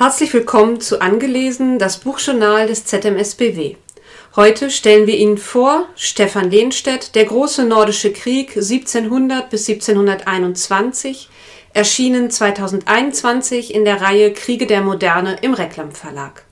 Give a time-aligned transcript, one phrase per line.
[0.00, 3.74] Herzlich willkommen zu Angelesen, das Buchjournal des ZMSBW.
[4.36, 11.28] Heute stellen wir Ihnen vor Stefan Lehnstedt, Der große nordische Krieg 1700 bis 1721,
[11.74, 16.44] erschienen 2021 in der Reihe Kriege der Moderne im Reklam Verlag.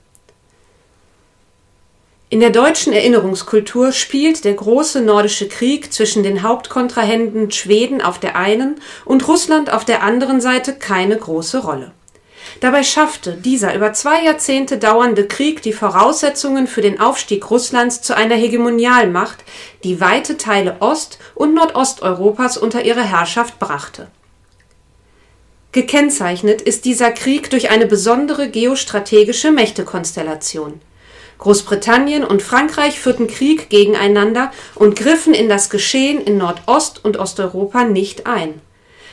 [2.29, 8.35] In der deutschen Erinnerungskultur spielt der große nordische Krieg zwischen den Hauptkontrahenten Schweden auf der
[8.35, 11.93] einen und Russland auf der anderen Seite keine große Rolle.
[12.59, 18.15] Dabei schaffte dieser über zwei Jahrzehnte dauernde Krieg die Voraussetzungen für den Aufstieg Russlands zu
[18.15, 19.43] einer Hegemonialmacht,
[19.83, 24.07] die weite Teile Ost und Nordosteuropas unter ihre Herrschaft brachte.
[25.71, 30.81] Gekennzeichnet ist dieser Krieg durch eine besondere geostrategische Mächtekonstellation.
[31.37, 37.83] Großbritannien und Frankreich führten Krieg gegeneinander und griffen in das Geschehen in Nordost und Osteuropa
[37.83, 38.59] nicht ein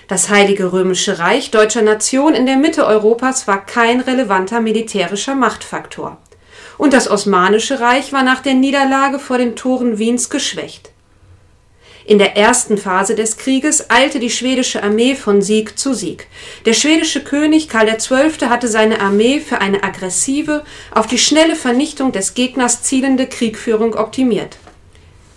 [0.08, 6.18] das Heilige Römische Reich deutscher Nation in der Mitte Europas war kein relevanter militärischer Machtfaktor.
[6.76, 10.90] Und das Osmanische Reich war nach der Niederlage vor den Toren Wiens geschwächt.
[12.06, 16.26] In der ersten Phase des Krieges eilte die schwedische Armee von Sieg zu Sieg.
[16.66, 18.48] Der schwedische König Karl XII.
[18.50, 24.58] hatte seine Armee für eine aggressive, auf die schnelle Vernichtung des Gegners zielende Kriegführung optimiert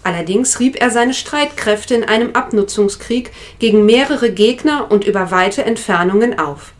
[0.07, 6.39] Allerdings rieb er seine Streitkräfte in einem Abnutzungskrieg gegen mehrere Gegner und über weite Entfernungen
[6.39, 6.71] auf.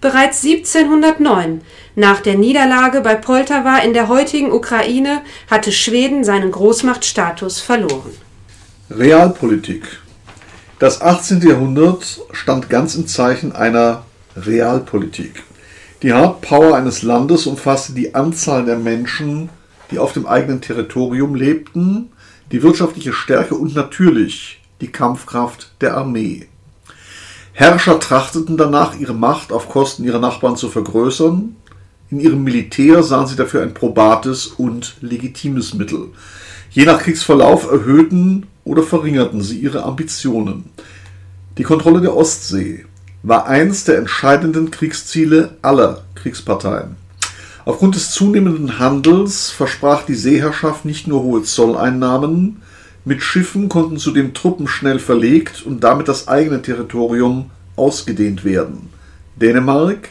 [0.00, 1.62] Bereits 1709,
[1.96, 8.12] nach der Niederlage bei Poltawa in der heutigen Ukraine, hatte Schweden seinen Großmachtstatus verloren.
[8.88, 9.82] Realpolitik
[10.78, 11.40] Das 18.
[11.40, 14.04] Jahrhundert stand ganz im Zeichen einer
[14.36, 15.42] Realpolitik.
[16.04, 19.48] Die Hardpower eines Landes umfasste die Anzahl der Menschen,
[19.90, 22.12] die auf dem eigenen Territorium lebten,
[22.52, 26.46] die wirtschaftliche Stärke und natürlich die Kampfkraft der Armee.
[27.52, 31.56] Herrscher trachteten danach, ihre Macht auf Kosten ihrer Nachbarn zu vergrößern.
[32.10, 36.08] In ihrem Militär sahen sie dafür ein probates und legitimes Mittel.
[36.70, 40.70] Je nach Kriegsverlauf erhöhten oder verringerten sie ihre Ambitionen.
[41.58, 42.86] Die Kontrolle der Ostsee
[43.22, 46.96] war eines der entscheidenden Kriegsziele aller Kriegsparteien.
[47.64, 52.62] Aufgrund des zunehmenden Handels versprach die Seeherrschaft nicht nur hohe Zolleinnahmen,
[53.04, 58.90] mit Schiffen konnten zudem Truppen schnell verlegt und damit das eigene Territorium ausgedehnt werden.
[59.36, 60.10] Dänemark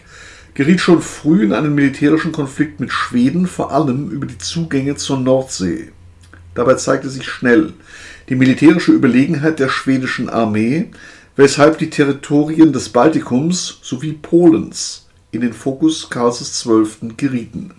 [0.54, 5.20] geriet schon früh in einen militärischen Konflikt mit Schweden, vor allem über die Zugänge zur
[5.20, 5.92] Nordsee.
[6.56, 7.74] Dabei zeigte sich schnell
[8.28, 10.92] die militärische Überlegenheit der schwedischen Armee,
[11.36, 17.14] weshalb die Territorien des Baltikums sowie Polens in den Fokus Karls XII.
[17.16, 17.72] gerieten.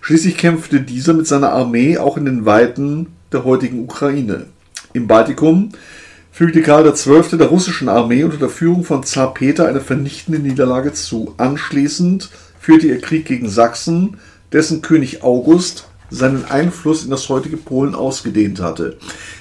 [0.00, 4.46] Schließlich kämpfte dieser mit seiner Armee auch in den Weiten der heutigen Ukraine.
[4.92, 5.70] Im Baltikum
[6.30, 7.38] fügte Karl XII.
[7.38, 11.34] der russischen Armee unter der Führung von Zar Peter eine vernichtende Niederlage zu.
[11.38, 12.30] Anschließend
[12.60, 14.18] führte er Krieg gegen Sachsen,
[14.52, 18.98] dessen König August seinen Einfluss in das heutige Polen ausgedehnt hatte.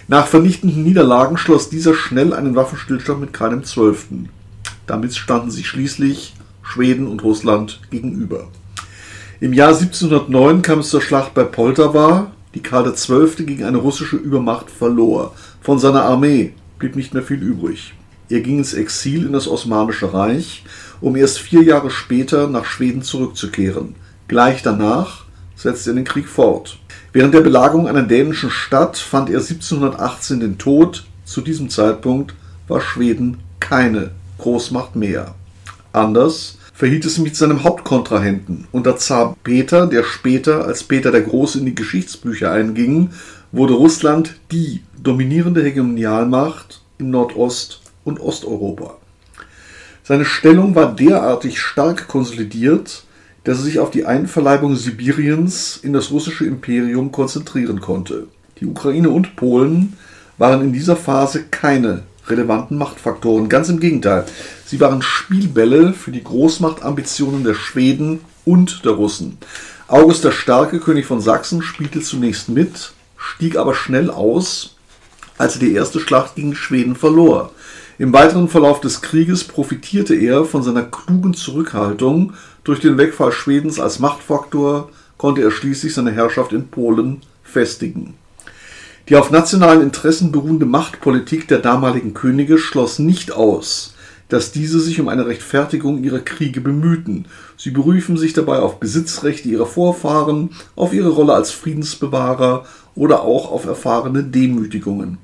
[0.07, 4.29] Nach vernichtenden Niederlagen schloss dieser schnell einen Waffenstillstand mit Karl XII.
[4.87, 6.33] Damit standen sie schließlich
[6.71, 8.47] Schweden und Russland gegenüber.
[9.41, 13.45] Im Jahr 1709 kam es zur Schlacht bei Poltawa, die Karl XII.
[13.45, 15.33] gegen eine russische Übermacht verlor.
[15.61, 17.93] Von seiner Armee blieb nicht mehr viel übrig.
[18.29, 20.63] Er ging ins Exil in das Osmanische Reich,
[21.01, 23.95] um erst vier Jahre später nach Schweden zurückzukehren.
[24.29, 25.25] Gleich danach
[25.57, 26.77] setzte er den Krieg fort.
[27.11, 31.03] Während der Belagerung einer dänischen Stadt fand er 1718 den Tod.
[31.25, 32.33] Zu diesem Zeitpunkt
[32.69, 35.35] war Schweden keine Großmacht mehr.
[35.91, 38.67] Anders verhielt es mit seinem Hauptkontrahenten.
[38.71, 43.11] Unter Zar Peter, der später als Peter der Große in die Geschichtsbücher einging,
[43.51, 48.97] wurde Russland die dominierende Hegemonialmacht in Nordost- und Osteuropa.
[50.03, 53.03] Seine Stellung war derartig stark konsolidiert,
[53.43, 58.27] dass er sich auf die Einverleibung Sibiriens in das russische Imperium konzentrieren konnte.
[58.59, 59.97] Die Ukraine und Polen
[60.37, 63.49] waren in dieser Phase keine relevanten Machtfaktoren.
[63.49, 64.25] Ganz im Gegenteil.
[64.71, 69.37] Sie waren Spielbälle für die Großmachtambitionen der Schweden und der Russen.
[69.89, 74.77] August der Starke, König von Sachsen, spielte zunächst mit, stieg aber schnell aus,
[75.37, 77.51] als er die erste Schlacht gegen Schweden verlor.
[77.99, 82.31] Im weiteren Verlauf des Krieges profitierte er von seiner klugen Zurückhaltung.
[82.63, 88.13] Durch den Wegfall Schwedens als Machtfaktor konnte er schließlich seine Herrschaft in Polen festigen.
[89.09, 93.95] Die auf nationalen Interessen beruhende Machtpolitik der damaligen Könige schloss nicht aus,
[94.31, 97.25] dass diese sich um eine Rechtfertigung ihrer Kriege bemühten.
[97.57, 103.51] Sie beriefen sich dabei auf Besitzrechte ihrer Vorfahren, auf ihre Rolle als Friedensbewahrer oder auch
[103.51, 105.17] auf erfahrene Demütigungen.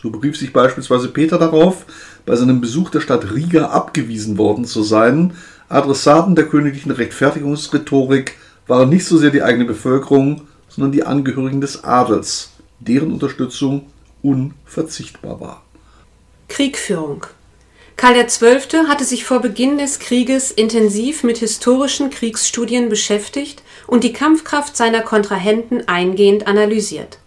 [0.00, 1.84] So berief sich beispielsweise Peter darauf,
[2.24, 5.34] bei seinem Besuch der Stadt Riga abgewiesen worden zu sein,
[5.68, 8.36] Adressaten der königlichen Rechtfertigungsrhetorik
[8.66, 13.88] waren nicht so sehr die eigene Bevölkerung, sondern die Angehörigen des Adels, deren Unterstützung
[14.22, 15.62] unverzichtbar war.
[16.48, 17.26] Kriegführung
[17.98, 18.86] Karl XII.
[18.86, 25.00] hatte sich vor Beginn des Krieges intensiv mit historischen Kriegsstudien beschäftigt und die Kampfkraft seiner
[25.00, 27.18] Kontrahenten eingehend analysiert.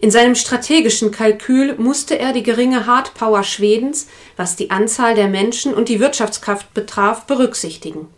[0.00, 4.06] In seinem strategischen Kalkül musste er die geringe Hardpower Schwedens,
[4.38, 8.08] was die Anzahl der Menschen und die Wirtschaftskraft betraf, berücksichtigen.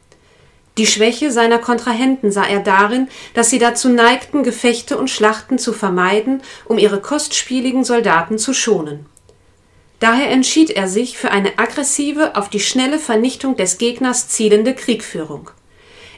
[0.78, 5.72] Die Schwäche seiner Kontrahenten sah er darin, dass sie dazu neigten, Gefechte und Schlachten zu
[5.72, 9.06] vermeiden, um ihre kostspieligen Soldaten zu schonen.
[10.02, 15.50] Daher entschied er sich für eine aggressive, auf die schnelle Vernichtung des Gegners zielende Kriegführung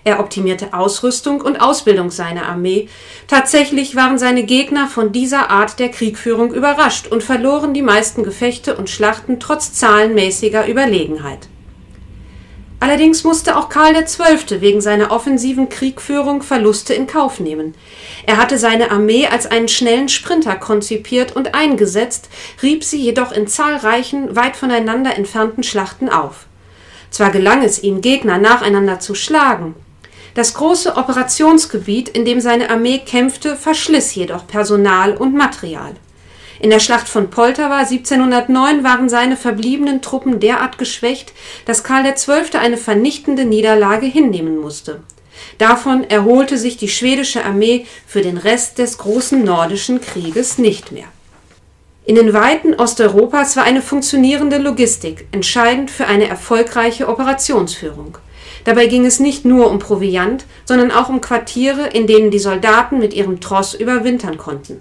[0.05, 2.89] er optimierte Ausrüstung und Ausbildung seiner Armee.
[3.27, 8.77] Tatsächlich waren seine Gegner von dieser Art der Kriegführung überrascht und verloren die meisten Gefechte
[8.77, 11.49] und Schlachten trotz zahlenmäßiger Überlegenheit.
[12.85, 14.61] Allerdings musste auch Karl XII.
[14.61, 17.75] wegen seiner offensiven Kriegführung Verluste in Kauf nehmen.
[18.27, 22.29] Er hatte seine Armee als einen schnellen Sprinter konzipiert und eingesetzt,
[22.63, 26.45] rieb sie jedoch in zahlreichen, weit voneinander entfernten Schlachten auf.
[27.09, 29.75] Zwar gelang es ihm, Gegner nacheinander zu schlagen,
[30.35, 35.95] das große Operationsgebiet, in dem seine Armee kämpfte, verschliss jedoch Personal und Material.
[36.65, 41.35] In der Schlacht von Poltawa 1709 waren seine verbliebenen Truppen derart geschwächt,
[41.67, 42.59] dass Karl XII.
[42.59, 45.03] eine vernichtende Niederlage hinnehmen musste.
[45.59, 51.05] Davon erholte sich die schwedische Armee für den Rest des großen nordischen Krieges nicht mehr.
[52.07, 58.17] In den Weiten Osteuropas war eine funktionierende Logistik entscheidend für eine erfolgreiche Operationsführung.
[58.65, 63.01] Dabei ging es nicht nur um Proviant, sondern auch um Quartiere, in denen die Soldaten
[63.01, 64.81] mit ihrem Tross überwintern konnten.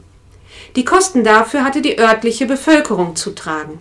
[0.76, 3.80] Die Kosten dafür hatte die örtliche Bevölkerung zu tragen.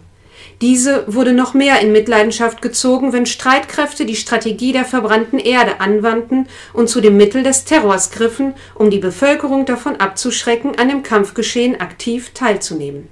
[0.60, 6.46] Diese wurde noch mehr in Mitleidenschaft gezogen, wenn Streitkräfte die Strategie der verbrannten Erde anwandten
[6.72, 11.80] und zu dem Mittel des Terrors griffen, um die Bevölkerung davon abzuschrecken, an dem Kampfgeschehen
[11.80, 13.08] aktiv teilzunehmen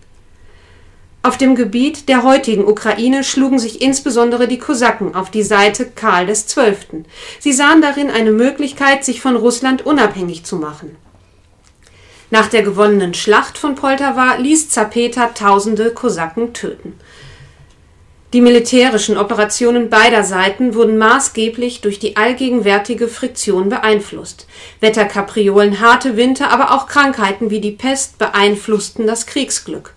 [1.22, 6.32] auf dem Gebiet der heutigen Ukraine schlugen sich insbesondere die Kosaken auf die Seite Karl
[6.32, 7.04] XII.
[7.38, 10.96] Sie sahen darin eine Möglichkeit, sich von Russland unabhängig zu machen.
[12.30, 16.98] Nach der gewonnenen Schlacht von Poltawa ließ Zapeta tausende Kosaken töten.
[18.32, 24.46] Die militärischen Operationen beider Seiten wurden maßgeblich durch die allgegenwärtige Friktion beeinflusst.
[24.78, 29.94] Wetterkapriolen, harte Winter, aber auch Krankheiten wie die Pest beeinflussten das Kriegsglück.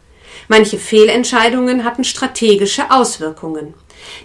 [0.47, 3.75] Manche Fehlentscheidungen hatten strategische Auswirkungen.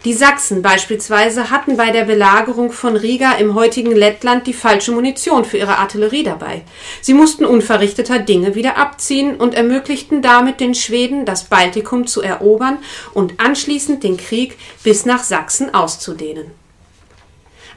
[0.05, 5.45] Die Sachsen beispielsweise hatten bei der Belagerung von Riga im heutigen Lettland die falsche Munition
[5.45, 6.63] für ihre Artillerie dabei.
[7.01, 12.79] Sie mussten unverrichteter Dinge wieder abziehen und ermöglichten damit den Schweden, das Baltikum zu erobern
[13.15, 16.51] und anschließend den Krieg bis nach Sachsen auszudehnen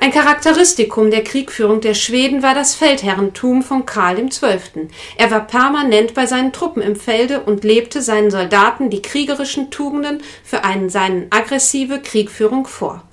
[0.01, 4.89] ein Charakteristikum der Kriegführung der Schweden war das Feldherrentum von Karl XII.
[5.15, 10.23] Er war permanent bei seinen Truppen im Felde und lebte seinen Soldaten die kriegerischen Tugenden
[10.43, 13.03] für einen seine aggressive Kriegführung vor.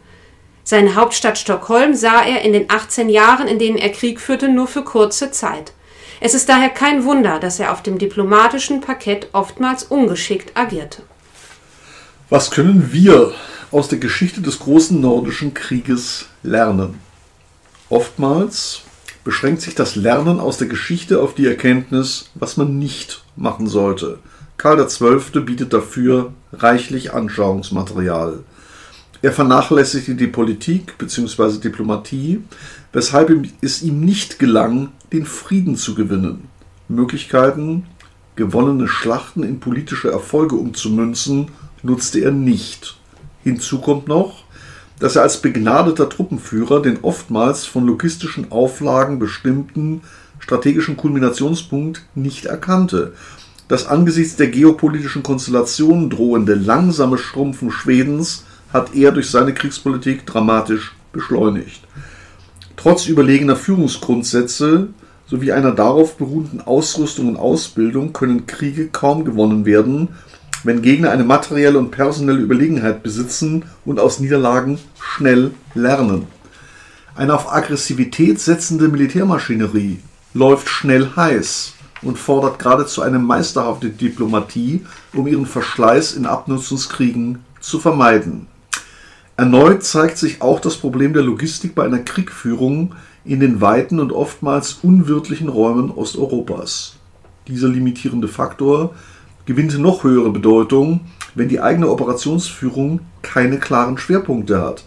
[0.64, 4.66] Seine Hauptstadt Stockholm sah er in den 18 Jahren, in denen er Krieg führte, nur
[4.66, 5.74] für kurze Zeit.
[6.22, 11.02] Es ist daher kein Wunder, dass er auf dem diplomatischen Parkett oftmals ungeschickt agierte.
[12.30, 13.34] Was können wir
[13.70, 16.94] aus der Geschichte des großen nordischen Krieges lernen.
[17.88, 18.82] Oftmals
[19.24, 24.18] beschränkt sich das Lernen aus der Geschichte auf die Erkenntnis, was man nicht machen sollte.
[24.56, 25.40] Karl XII.
[25.40, 28.40] bietet dafür reichlich Anschauungsmaterial.
[29.20, 31.58] Er vernachlässigte die Politik bzw.
[31.58, 32.42] Diplomatie,
[32.92, 33.30] weshalb
[33.60, 36.48] es ihm nicht gelang, den Frieden zu gewinnen.
[36.88, 37.86] Möglichkeiten,
[38.36, 41.50] gewonnene Schlachten in politische Erfolge umzumünzen,
[41.82, 42.96] nutzte er nicht.
[43.42, 44.44] Hinzu kommt noch,
[45.00, 50.02] dass er als begnadeter Truppenführer den oftmals von logistischen Auflagen bestimmten
[50.40, 53.12] strategischen Kulminationspunkt nicht erkannte.
[53.68, 60.94] Das angesichts der geopolitischen Konstellationen drohende langsame Schrumpfen Schwedens hat er durch seine Kriegspolitik dramatisch
[61.12, 61.82] beschleunigt.
[62.76, 64.88] Trotz überlegener Führungsgrundsätze
[65.26, 70.08] sowie einer darauf beruhenden Ausrüstung und Ausbildung können Kriege kaum gewonnen werden,
[70.64, 76.26] wenn Gegner eine materielle und personelle Überlegenheit besitzen und aus Niederlagen schnell lernen.
[77.14, 80.00] Eine auf Aggressivität setzende Militärmaschinerie
[80.34, 81.72] läuft schnell heiß
[82.02, 88.46] und fordert geradezu eine meisterhafte Diplomatie, um ihren Verschleiß in Abnutzungskriegen zu vermeiden.
[89.36, 94.12] Erneut zeigt sich auch das Problem der Logistik bei einer Kriegführung in den weiten und
[94.12, 96.96] oftmals unwirtlichen Räumen Osteuropas.
[97.46, 98.94] Dieser limitierende Faktor
[99.48, 101.00] gewinnt noch höhere Bedeutung,
[101.34, 104.84] wenn die eigene Operationsführung keine klaren Schwerpunkte hat.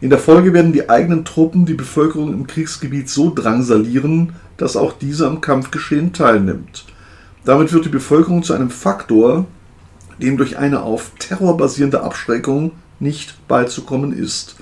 [0.00, 4.92] In der Folge werden die eigenen Truppen die Bevölkerung im Kriegsgebiet so drangsalieren, dass auch
[4.92, 6.84] diese am Kampfgeschehen teilnimmt.
[7.44, 9.46] Damit wird die Bevölkerung zu einem Faktor,
[10.22, 14.54] dem durch eine auf Terror basierende Abschreckung nicht beizukommen ist.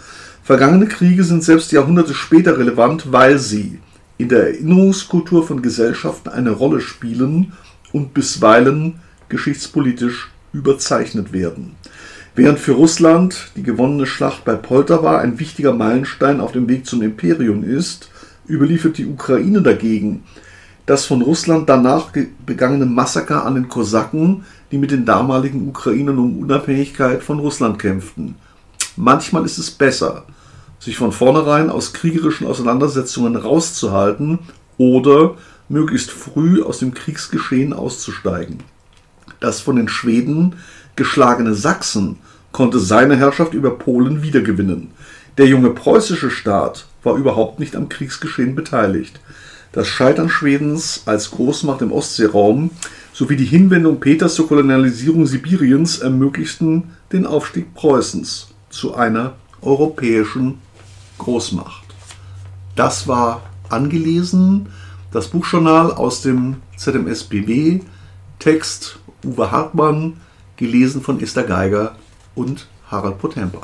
[0.43, 3.81] Vergangene Kriege sind selbst Jahrhunderte später relevant, weil sie
[4.17, 7.53] in der Erinnerungskultur von Gesellschaften eine Rolle spielen
[7.93, 8.95] und bisweilen
[9.33, 11.75] geschichtspolitisch überzeichnet werden.
[12.37, 17.03] Während für Russland die gewonnene Schlacht bei Poltawa ein wichtiger Meilenstein auf dem Weg zum
[17.03, 18.09] Imperium ist,
[18.49, 20.23] überliefert die Ukraine dagegen
[20.87, 22.11] das von Russland danach
[22.45, 28.35] begangene Massaker an den Kosaken, die mit den damaligen Ukrainern um Unabhängigkeit von Russland kämpften.
[28.97, 30.25] Manchmal ist es besser,
[30.81, 34.41] sich von vornherein aus kriegerischen Auseinandersetzungen rauszuhalten
[34.77, 35.37] oder
[35.69, 38.59] möglichst früh aus dem Kriegsgeschehen auszusteigen.
[39.43, 40.55] Das von den Schweden
[40.95, 42.19] geschlagene Sachsen
[42.53, 44.93] konnte seine Herrschaft über Polen wiedergewinnen.
[45.37, 49.21] Der junge preußische Staat war überhaupt nicht am Kriegsgeschehen beteiligt.
[49.73, 52.71] Das Scheitern Schwedens als Großmacht im Ostseeraum
[53.13, 60.59] sowie die Hinwendung Peters zur Kolonialisierung Sibiriens ermöglichten den Aufstieg Preußens zu einer europäischen
[61.19, 61.83] Großmacht.
[62.77, 64.69] Das war angelesen,
[65.11, 67.81] das Buchjournal aus dem ZMSBW,
[68.39, 70.21] Text Uwe Hartmann,
[70.57, 71.97] gelesen von Esther Geiger
[72.35, 73.61] und Harald Potempa.